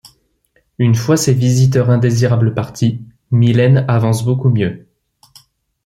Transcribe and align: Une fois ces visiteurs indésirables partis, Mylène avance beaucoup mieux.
Une 0.79 0.95
fois 0.95 1.15
ces 1.15 1.31
visiteurs 1.35 1.91
indésirables 1.91 2.55
partis, 2.55 3.05
Mylène 3.29 3.85
avance 3.87 4.25
beaucoup 4.25 4.49
mieux. 4.49 4.87